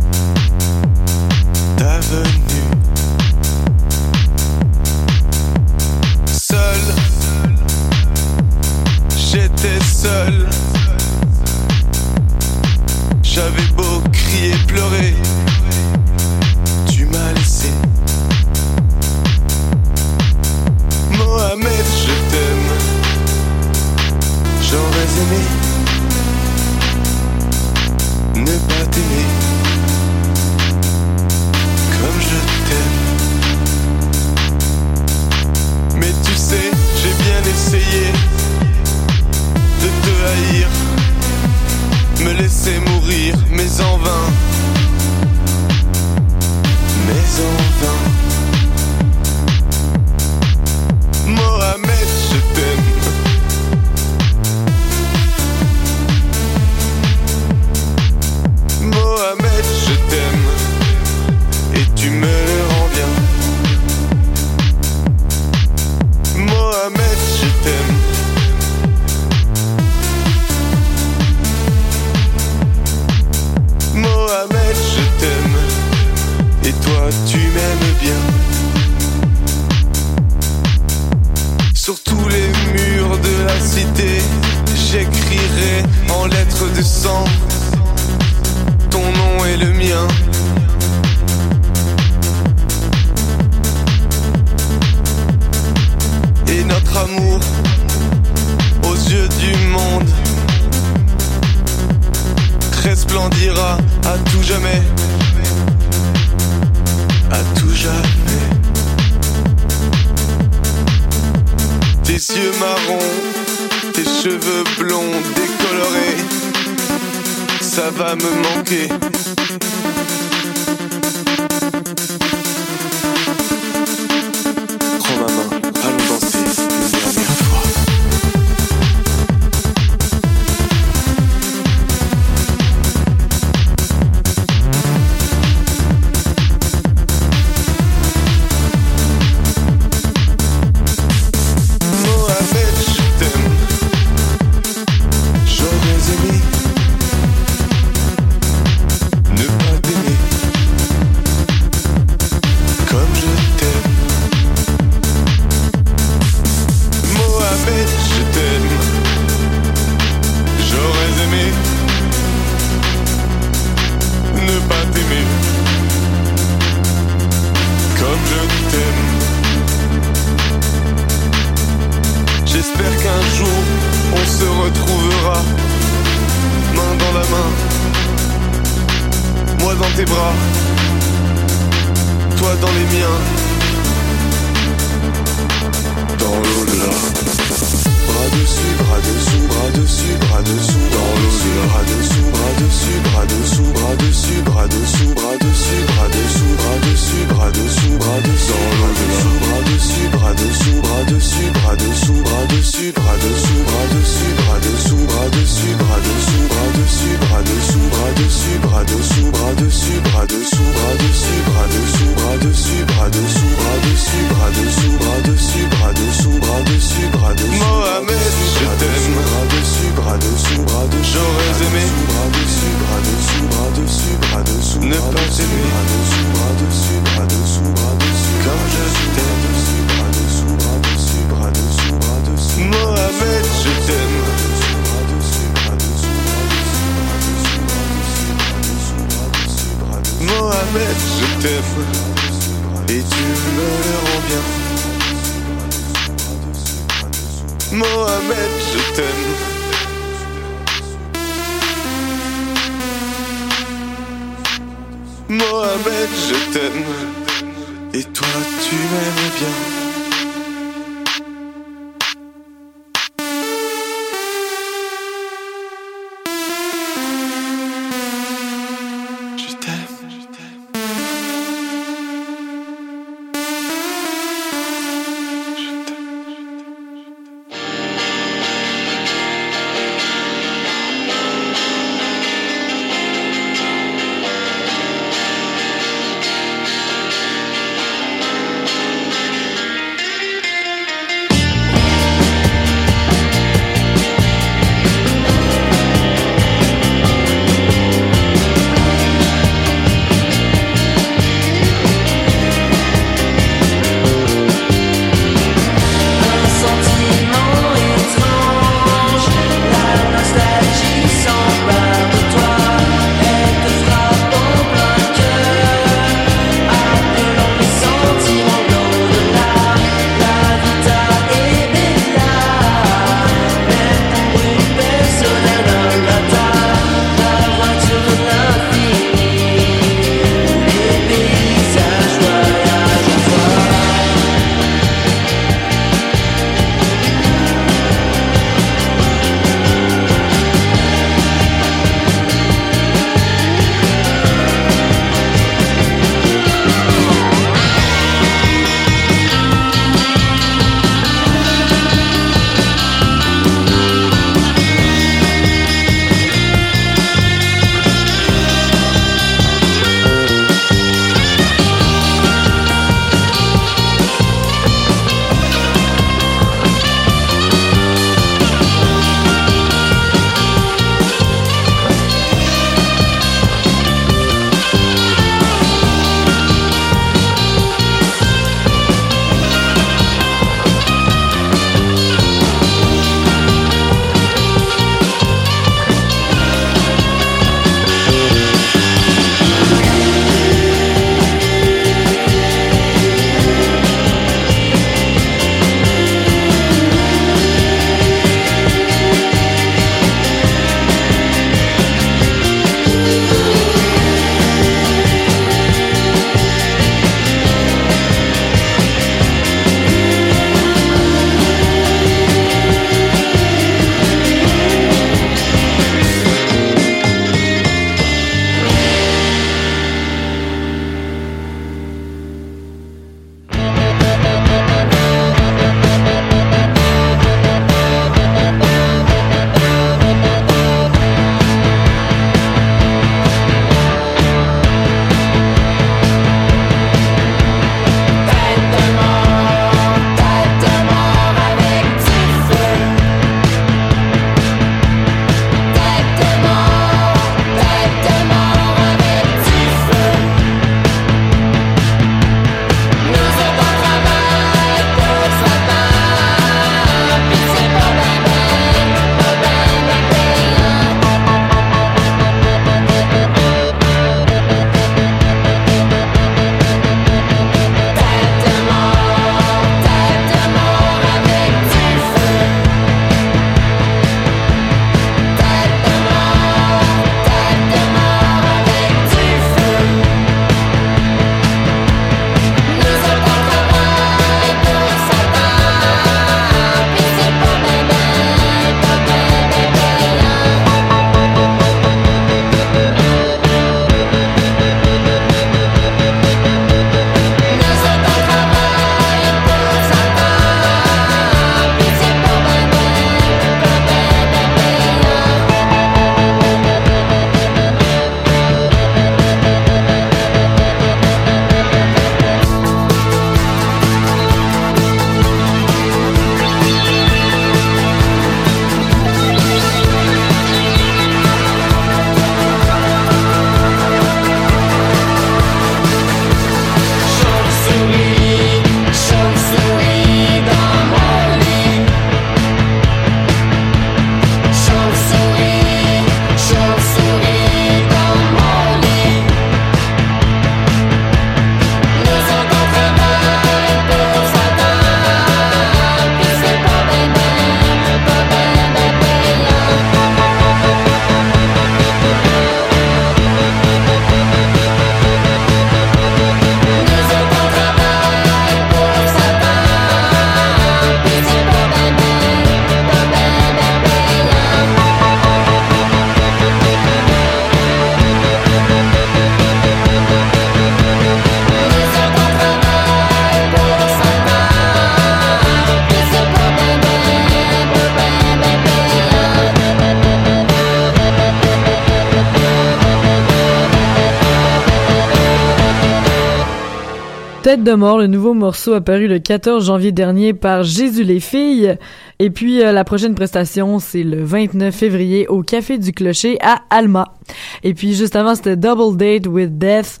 le 587.78 588.06
nouveau 588.06 588.34
morceau 588.34 588.72
apparu 588.74 589.06
le 589.06 589.18
14 589.20 589.64
janvier 589.66 589.92
dernier 589.92 590.34
par 590.34 590.62
Jésus 590.64 591.04
les 591.04 591.20
filles. 591.20 591.76
Et 592.18 592.30
puis 592.30 592.62
euh, 592.62 592.72
la 592.72 592.84
prochaine 592.84 593.14
prestation, 593.14 593.78
c'est 593.78 594.02
le 594.02 594.22
29 594.24 594.74
février 594.74 595.26
au 595.28 595.42
Café 595.42 595.78
du 595.78 595.92
Clocher 595.92 596.36
à 596.42 596.62
Alma. 596.70 597.14
Et 597.62 597.74
puis 597.74 597.94
juste 597.94 598.16
avant, 598.16 598.34
c'était 598.34 598.56
Double 598.56 598.96
Date 598.96 599.26
with 599.28 599.56
Death. 599.58 600.00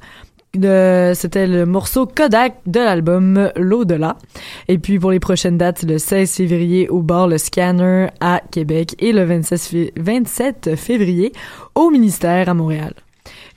Euh, 0.64 1.14
c'était 1.14 1.46
le 1.46 1.66
morceau 1.66 2.06
Kodak 2.06 2.56
de 2.66 2.80
l'album 2.80 3.50
L'au-delà. 3.56 4.16
Et 4.66 4.78
puis 4.78 4.98
pour 4.98 5.10
les 5.12 5.20
prochaines 5.20 5.58
dates, 5.58 5.82
le 5.84 5.98
16 5.98 6.32
février 6.32 6.88
au 6.88 7.00
bar 7.02 7.28
Le 7.28 7.38
Scanner 7.38 8.08
à 8.20 8.40
Québec 8.50 8.96
et 8.98 9.12
le 9.12 9.24
26 9.24 9.68
fé- 9.68 9.92
27 9.96 10.74
février 10.76 11.32
au 11.74 11.90
ministère 11.90 12.48
à 12.48 12.54
Montréal. 12.54 12.94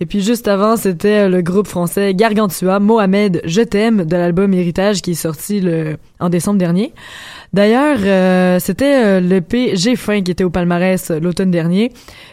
Et 0.02 0.08
puis 0.08 0.20
juste 0.22 0.47
avant, 0.47 0.78
c'était 0.78 1.30
le 1.30 1.43
groupe 1.43 1.68
français 1.68 2.16
Gargantua, 2.16 2.80
Mohamed, 2.80 3.39
Je 3.45 3.62
t'aime, 3.62 4.04
de 4.04 4.16
l'album 4.18 4.52
Héritage 4.52 5.04
qui 5.04 5.12
est 5.12 5.14
sorti 5.14 5.62
le, 5.62 5.97
en 6.20 6.30
décembre 6.30 6.58
dernier. 6.58 6.91
D'ailleurs, 7.54 7.99
euh, 8.02 8.58
c'était 8.58 9.06
euh, 9.06 9.20
l'EP 9.20 9.76
J'ai 9.76 9.95
faim 9.95 10.24
qui 10.24 10.32
était 10.32 10.43
au 10.43 10.49
palmarès 10.49 11.12
euh, 11.12 11.20
l'automne 11.20 11.52
dernier. 11.52 11.91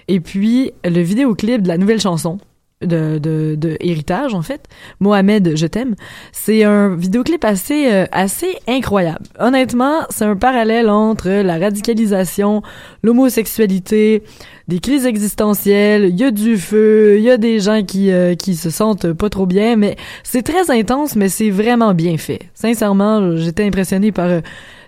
Et 0.08 0.20
puis 0.20 0.72
le 0.82 1.02
vidéoclip 1.02 1.60
de 1.60 1.68
la 1.68 1.76
nouvelle 1.76 2.00
chanson 2.00 2.38
de, 2.82 3.18
de, 3.18 3.56
de 3.56 3.76
Héritage, 3.80 4.34
en 4.34 4.42
fait, 4.42 4.66
Mohamed, 5.00 5.56
Je 5.56 5.66
t'aime, 5.66 5.94
c'est 6.32 6.62
un 6.64 6.94
vidéoclip 6.94 7.44
assez, 7.44 7.92
euh, 7.92 8.06
assez 8.12 8.56
incroyable. 8.68 9.24
Honnêtement, 9.38 10.02
c'est 10.10 10.24
un 10.24 10.36
parallèle 10.36 10.88
entre 10.88 11.28
la 11.28 11.58
radicalisation, 11.58 12.62
l'homosexualité, 13.02 14.22
des 14.68 14.78
crises 14.78 15.06
existentielles, 15.06 16.10
il 16.10 16.16
y 16.16 16.24
a 16.24 16.30
du 16.30 16.56
feu, 16.56 17.16
il 17.18 17.24
y 17.24 17.30
a 17.30 17.36
des 17.36 17.58
gens 17.58 17.82
qui 17.82 18.12
euh, 18.12 18.34
qui 18.34 18.54
se 18.54 18.70
sentent 18.70 19.12
pas 19.12 19.30
trop 19.30 19.46
bien, 19.46 19.76
mais 19.76 19.96
c'est 20.22 20.42
très 20.42 20.70
intense, 20.70 21.16
mais 21.16 21.28
c'est 21.28 21.50
vraiment 21.50 21.94
bien 21.94 22.18
fait. 22.18 22.40
Sincèrement, 22.54 23.36
j'étais 23.36 23.64
impressionné 23.64 24.12
par 24.12 24.26
euh, 24.26 24.40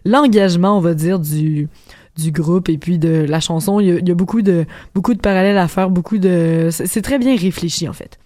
l'engagement, 0.04 0.76
on 0.76 0.80
va 0.80 0.94
dire, 0.94 1.18
du 1.18 1.68
du 2.22 2.32
groupe 2.32 2.68
et 2.68 2.78
puis 2.78 2.98
de 2.98 3.24
la 3.28 3.40
chanson. 3.40 3.80
Il 3.80 4.06
y 4.06 4.10
a, 4.10 4.14
beaucoup 4.14 4.42
de 4.42 4.66
beaucoup 4.94 5.14
de 5.14 5.20
parallèles 5.20 5.58
à 5.58 5.68
faire, 5.68 5.90
beaucoup 5.90 6.18
de 6.18 6.68
c'est 6.70 7.02
très 7.02 7.18
bien 7.18 7.36
réfléchi 7.36 7.88
en 7.88 7.92
fait. 7.92 8.18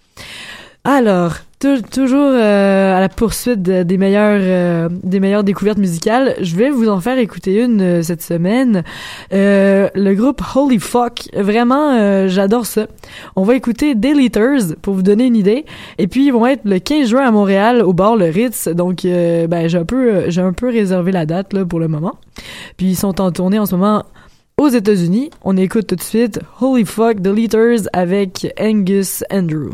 Alors, 0.87 1.33
tou- 1.59 1.81
toujours 1.81 2.31
euh, 2.31 2.95
à 2.95 2.99
la 2.99 3.09
poursuite 3.09 3.63
de- 3.63 3.81
des 3.81 3.97
meilleures 3.97 4.39
euh, 4.39 4.87
des 5.03 5.19
meilleures 5.19 5.43
découvertes 5.43 5.79
musicales, 5.79 6.35
je 6.41 6.55
vais 6.55 6.69
vous 6.69 6.89
en 6.89 6.99
faire 7.01 7.17
écouter 7.17 7.59
une 7.63 7.81
euh, 7.81 8.01
cette 8.03 8.21
semaine. 8.21 8.83
Euh, 9.33 9.89
le 9.95 10.13
groupe 10.13 10.43
Holy 10.55 10.77
Fuck, 10.77 11.27
vraiment, 11.35 11.93
euh, 11.93 12.27
j'adore 12.27 12.67
ça. 12.67 12.85
On 13.35 13.41
va 13.41 13.55
écouter 13.55 13.95
Deleters 13.95 14.75
pour 14.83 14.93
vous 14.93 15.01
donner 15.01 15.25
une 15.25 15.35
idée. 15.35 15.65
Et 15.97 16.05
puis 16.07 16.27
ils 16.27 16.31
vont 16.31 16.45
être 16.45 16.61
le 16.65 16.77
15 16.77 17.07
juin 17.09 17.25
à 17.25 17.31
Montréal 17.31 17.81
au 17.81 17.93
bar 17.93 18.15
Le 18.15 18.25
Ritz. 18.25 18.67
Donc, 18.67 19.05
euh, 19.05 19.47
ben 19.47 19.67
j'ai 19.67 19.79
un 19.79 19.85
peu 19.85 20.29
j'ai 20.29 20.41
un 20.41 20.53
peu 20.53 20.67
réservé 20.69 21.11
la 21.11 21.25
date 21.25 21.53
là 21.53 21.65
pour 21.65 21.79
le 21.79 21.87
moment. 21.87 22.13
Puis 22.77 22.85
ils 22.89 22.95
sont 22.95 23.19
en 23.21 23.31
tournée 23.31 23.57
en 23.57 23.65
ce 23.65 23.73
moment 23.73 24.03
aux 24.59 24.69
États-Unis. 24.69 25.31
On 25.43 25.57
écoute 25.57 25.87
tout 25.87 25.95
de 25.95 26.03
suite 26.03 26.39
Holy 26.61 26.85
Fuck 26.85 27.21
Deleters 27.21 27.89
avec 27.91 28.53
Angus 28.59 29.23
Andrew. 29.31 29.71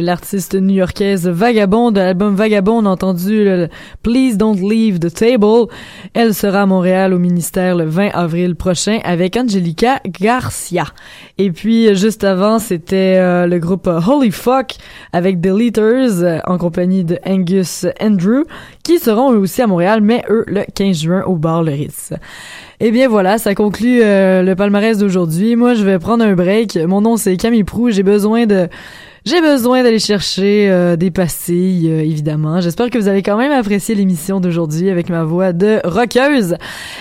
L'artiste 0.00 0.54
new-yorkaise 0.54 1.28
Vagabond, 1.28 1.90
de 1.90 2.00
l'album 2.00 2.34
Vagabond, 2.34 2.82
on 2.82 2.86
a 2.86 2.90
entendu 2.90 3.44
le 3.44 3.68
Please 4.02 4.36
Don't 4.36 4.56
Leave 4.56 4.98
the 4.98 5.12
Table. 5.12 5.66
Elle 6.14 6.34
sera 6.34 6.62
à 6.62 6.66
Montréal 6.66 7.12
au 7.14 7.18
ministère 7.18 7.76
le 7.76 7.84
20 7.84 8.08
avril 8.14 8.54
prochain 8.56 8.98
avec 9.04 9.36
Angelica 9.36 10.00
Garcia. 10.20 10.84
Et 11.38 11.50
puis, 11.50 11.94
juste 11.94 12.24
avant, 12.24 12.58
c'était 12.58 13.16
euh, 13.18 13.46
le 13.46 13.58
groupe 13.58 13.86
Holy 13.86 14.30
Fuck 14.30 14.76
avec 15.12 15.40
The 15.40 15.46
Leaders 15.46 16.22
euh, 16.22 16.38
en 16.46 16.58
compagnie 16.58 17.04
de 17.04 17.18
Angus 17.26 17.86
Andrew 18.00 18.44
qui 18.82 18.98
seront 18.98 19.32
eux 19.32 19.38
aussi 19.38 19.62
à 19.62 19.66
Montréal, 19.66 20.00
mais 20.00 20.24
eux 20.28 20.44
le 20.46 20.62
15 20.74 20.96
juin 20.96 21.22
au 21.24 21.36
bar 21.36 21.62
Le. 21.62 21.70
Eh 22.80 22.90
bien 22.90 23.08
voilà, 23.08 23.38
ça 23.38 23.54
conclut 23.54 24.00
euh, 24.02 24.42
le 24.42 24.54
palmarès 24.56 24.98
d'aujourd'hui. 24.98 25.54
Moi, 25.54 25.74
je 25.74 25.84
vais 25.84 25.98
prendre 25.98 26.24
un 26.24 26.34
break. 26.34 26.76
Mon 26.76 27.00
nom 27.00 27.16
c'est 27.16 27.36
Camille 27.36 27.64
Prou. 27.64 27.90
J'ai 27.90 28.02
besoin 28.02 28.46
de 28.46 28.68
j'ai 29.24 29.40
besoin 29.40 29.82
d'aller 29.82 29.98
chercher 29.98 30.70
euh, 30.70 30.96
des 30.96 31.10
pastilles, 31.10 31.90
euh, 31.90 32.00
évidemment. 32.00 32.60
J'espère 32.60 32.88
que 32.90 32.98
vous 32.98 33.08
avez 33.08 33.22
quand 33.22 33.36
même 33.36 33.52
apprécié 33.52 33.94
l'émission 33.94 34.40
d'aujourd'hui 34.40 34.88
avec 34.88 35.10
ma 35.10 35.24
voix 35.24 35.52
de 35.52 35.80
rockeuse. 35.84 36.56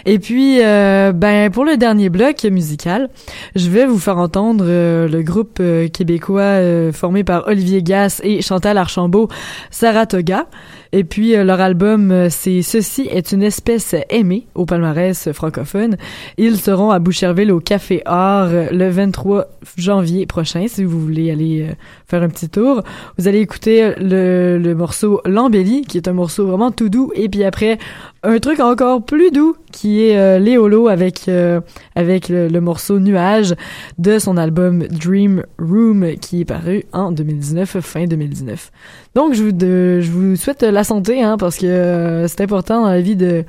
Et 0.06 0.20
puis, 0.20 0.60
euh, 0.62 1.14
ben 1.14 1.50
pour 1.50 1.64
le 1.66 1.78
dernier 1.78 2.10
bloc 2.10 2.44
musical, 2.44 3.10
je 3.56 3.70
vais 3.70 3.86
vous 3.86 4.00
faire 4.00 4.18
entendre 4.18 4.66
euh, 4.68 5.08
le 5.08 5.22
groupe 5.24 5.60
euh, 5.62 5.88
québécois 5.88 6.42
euh, 6.42 6.92
formé 6.92 7.24
par 7.24 7.48
Olivier 7.48 7.82
Gass 7.84 8.22
et 8.24 8.42
Chantal 8.42 8.78
Archambault, 8.78 9.30
Saratoga. 9.72 10.48
Et 10.92 11.04
puis 11.04 11.36
euh, 11.36 11.44
leur 11.44 11.62
album, 11.62 12.12
euh, 12.12 12.28
c'est 12.32 12.64
Ceci 12.64 13.08
est 13.12 13.32
une 13.32 13.44
espèce 13.44 13.96
aimée 14.10 14.48
au 14.56 14.66
palmarès 14.66 15.32
francophone. 15.32 15.98
Ils 16.38 16.58
seront 16.58 16.90
à 16.90 16.98
Boucherville 16.98 17.52
au 17.52 17.60
Café 17.60 18.02
Art 18.06 18.50
euh, 18.50 18.70
le 18.72 18.90
23 18.90 19.46
janvier 19.78 20.26
prochain, 20.26 20.66
si 20.68 20.84
vous 20.84 21.00
voulez 21.00 21.30
aller 21.30 21.68
faire 22.08 22.24
un 22.24 22.30
petit 22.30 22.50
tour. 22.50 22.82
Vous 23.18 23.28
allez 23.28 23.40
écouter 23.40 23.94
le, 24.00 24.58
le 24.58 24.76
morceau 24.76 25.22
L'embellie, 25.26 25.84
qui 25.84 25.98
est 25.98 26.08
un 26.08 26.14
morceau 26.14 26.48
vraiment 26.48 26.72
tout 26.72 26.90
doux. 26.90 27.12
Et 27.14 27.30
puis 27.30 27.44
après, 27.44 27.78
un 28.24 28.40
truc 28.40 28.60
encore 28.60 29.04
plus 29.04 29.32
doux, 29.32 29.56
qui 29.72 30.04
est 30.04 30.18
euh, 30.18 30.40
Léolo 30.40 30.88
avec, 30.88 31.28
euh, 31.28 31.62
avec 31.96 32.30
le, 32.30 32.50
morceau 32.60 33.00
Nuage 33.00 33.56
de 33.98 34.20
son 34.20 34.38
album 34.38 34.88
Dream 34.88 35.44
Room, 35.58 36.16
qui 36.22 36.42
est 36.42 36.46
paru 36.46 36.84
en 36.92 37.12
2019, 37.12 37.80
fin 37.80 38.06
2019. 38.06 38.72
Donc, 39.16 39.34
je 39.34 39.44
vous, 39.44 39.52
je 39.60 40.12
vous 40.12 40.36
souhaite 40.36 40.64
la 40.64 40.84
santé, 40.84 41.22
hein, 41.22 41.38
parce 41.38 41.58
que 41.58 41.66
euh, 41.66 42.28
c'est 42.28 42.42
important 42.42 42.82
dans 42.82 42.90
la 42.90 43.02
vie 43.02 43.16
de 43.16 43.46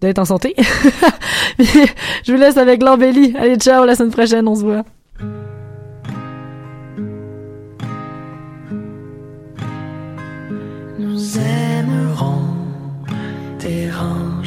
d'être 0.00 0.20
en 0.20 0.24
santé. 0.24 0.54
je 1.58 2.32
vous 2.32 2.38
laisse 2.38 2.56
avec 2.56 2.84
l'embellie. 2.84 3.34
Allez, 3.36 3.56
ciao, 3.56 3.84
la 3.84 3.96
semaine 3.96 4.12
prochaine, 4.12 4.46
on 4.46 4.54
se 4.54 4.62
voit. 4.62 4.84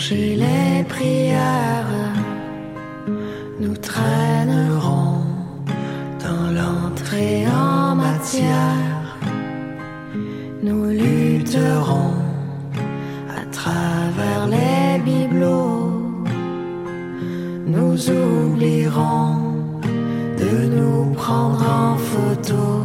Déranger 0.02 0.36
les 0.36 0.84
prières. 0.84 1.86
Nous 3.60 3.76
traînerons 3.78 5.24
dans 6.24 6.52
l'entrée 6.52 7.45
en 7.47 7.95
matière. 7.95 9.18
Nous 10.64 10.86
lutterons 10.86 12.14
à 13.30 13.45
travers 13.52 14.47
les 14.47 14.99
bibelots. 15.04 15.91
Nous 17.68 18.10
oublierons 18.10 19.38
de 20.38 20.66
nous 20.76 21.14
prendre 21.14 21.64
en 21.70 21.97
photo. 21.97 22.84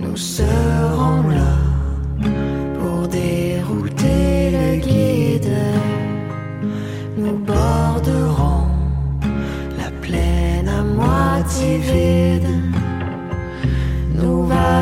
Nous 0.00 0.16
serons 0.16 1.28
là 1.28 1.49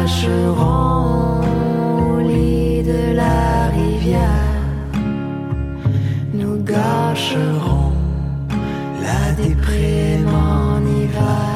tâcherons 0.08 1.40
au 2.00 2.18
lit 2.20 2.82
de 2.82 3.14
la 3.14 3.68
rivière, 3.68 4.62
nous 6.32 6.56
gâcherons 6.62 7.92
la 9.02 9.32
déprime 9.32 10.28
en 10.28 10.80
hiver. 10.80 11.47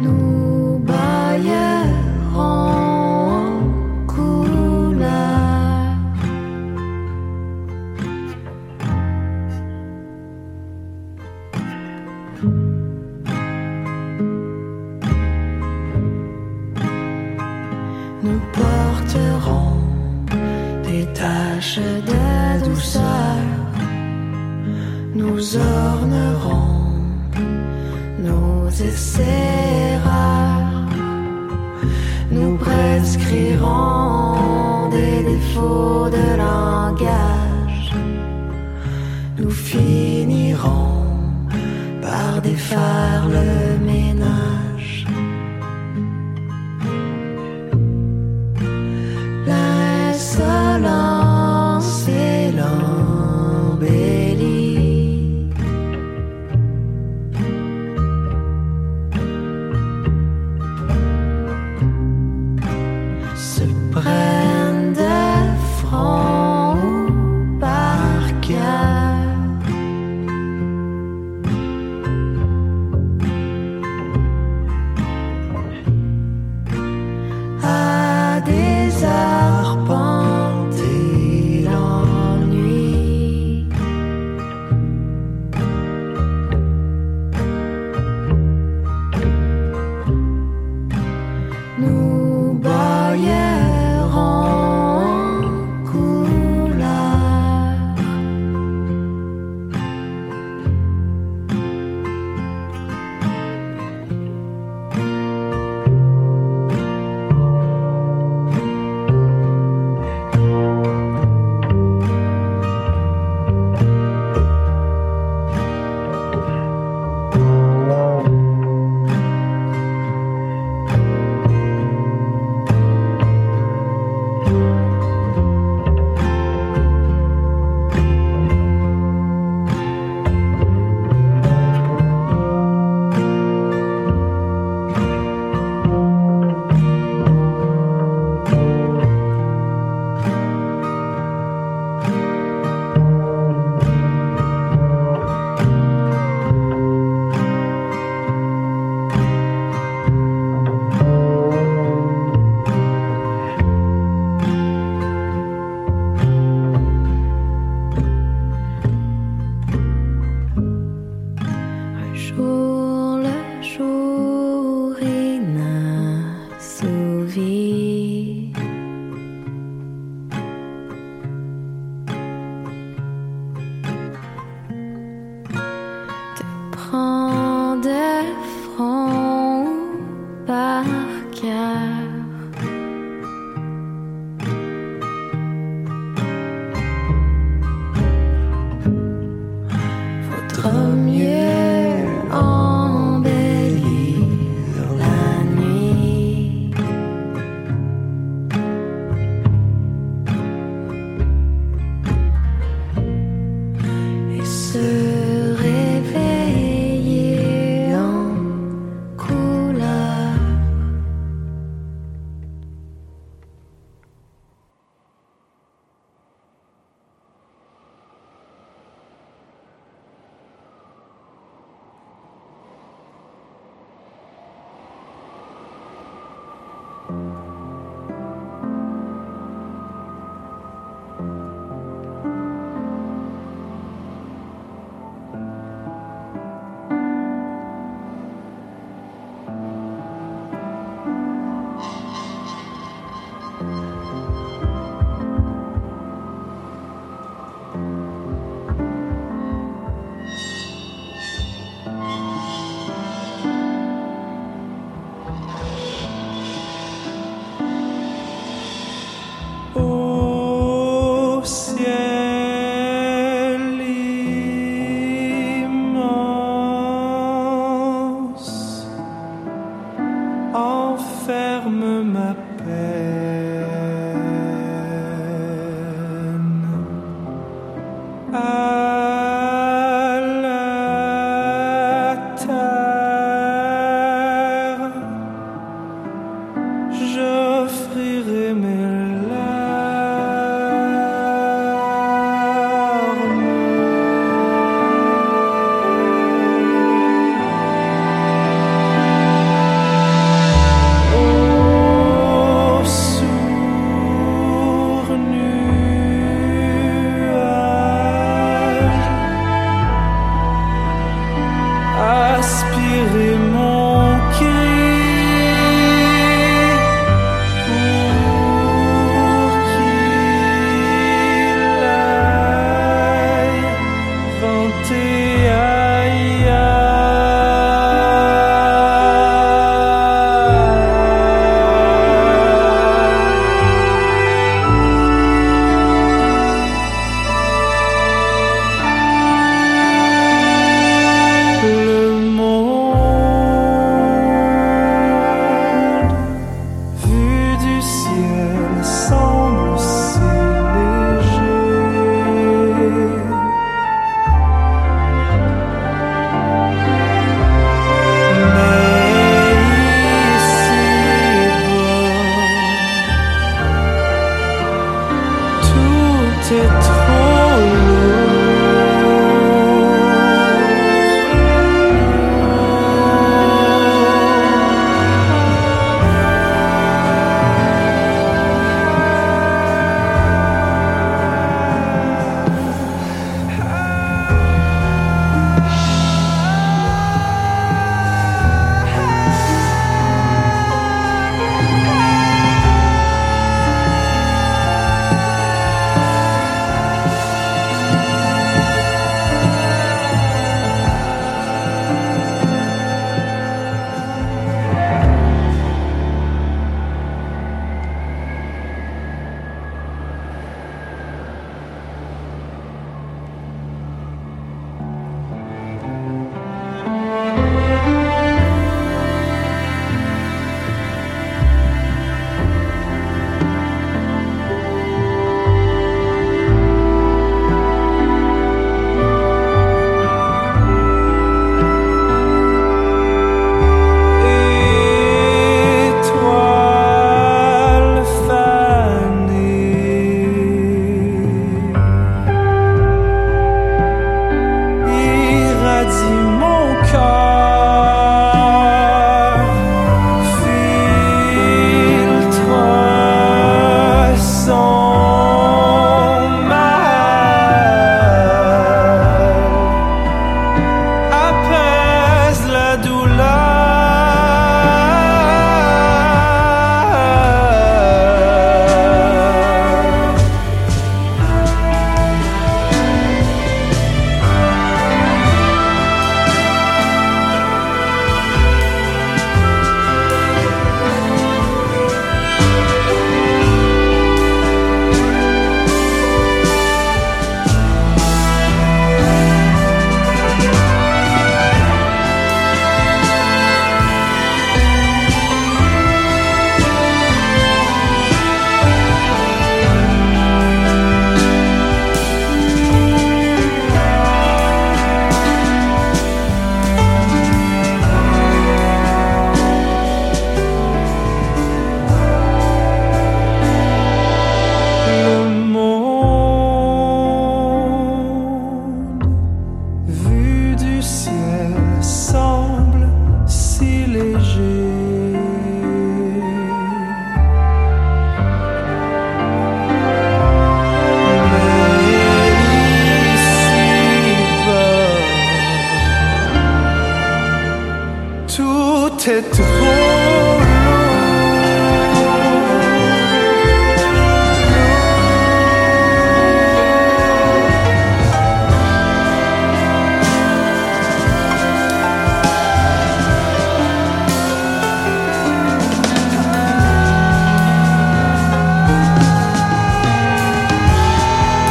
Nous 0.00 0.39